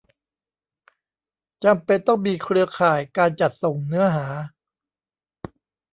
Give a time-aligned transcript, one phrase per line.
[1.63, 4.27] จำเป็นต้องมีเครือข่ายการจัดส่งเนื้อหา